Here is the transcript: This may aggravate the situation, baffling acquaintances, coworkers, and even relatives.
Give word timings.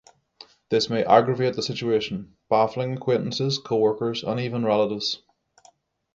This 0.69 0.89
may 0.89 1.05
aggravate 1.05 1.55
the 1.55 1.61
situation, 1.61 2.35
baffling 2.49 2.97
acquaintances, 2.97 3.59
coworkers, 3.59 4.23
and 4.23 4.39
even 4.39 4.65
relatives. 4.65 5.21